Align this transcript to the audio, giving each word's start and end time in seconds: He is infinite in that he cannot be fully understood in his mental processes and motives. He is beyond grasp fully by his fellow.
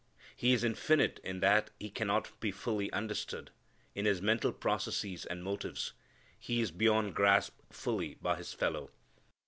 He 0.35 0.53
is 0.53 0.63
infinite 0.63 1.19
in 1.23 1.41
that 1.41 1.69
he 1.79 1.91
cannot 1.91 2.31
be 2.39 2.51
fully 2.51 2.91
understood 2.91 3.51
in 3.93 4.05
his 4.05 4.19
mental 4.19 4.51
processes 4.51 5.27
and 5.27 5.43
motives. 5.43 5.93
He 6.39 6.59
is 6.59 6.71
beyond 6.71 7.13
grasp 7.13 7.59
fully 7.69 8.15
by 8.15 8.37
his 8.37 8.51
fellow. 8.51 8.89